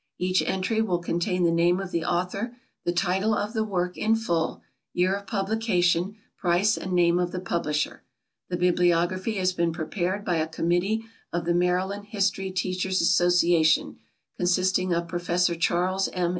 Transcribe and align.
Each 0.17 0.41
entry 0.41 0.81
will 0.81 0.97
contain 0.97 1.43
the 1.43 1.51
name 1.51 1.79
of 1.79 1.91
the 1.91 2.03
author, 2.03 2.57
the 2.85 2.91
title 2.91 3.35
of 3.35 3.53
the 3.53 3.63
work 3.63 3.95
in 3.99 4.15
full, 4.15 4.63
year 4.95 5.13
of 5.15 5.27
publication, 5.27 6.15
price 6.37 6.75
and 6.75 6.93
name 6.93 7.19
of 7.19 7.31
the 7.31 7.39
publisher. 7.39 8.01
The 8.49 8.57
bibliography 8.57 9.35
has 9.35 9.53
been 9.53 9.71
prepared 9.71 10.25
by 10.25 10.37
a 10.37 10.47
committee 10.47 11.03
of 11.31 11.45
the 11.45 11.53
Maryland 11.53 12.05
History 12.07 12.49
Teachers' 12.49 12.99
Association, 12.99 13.99
consisting 14.37 14.91
of 14.91 15.07
Professor 15.07 15.53
Charles 15.53 16.07
M. 16.13 16.29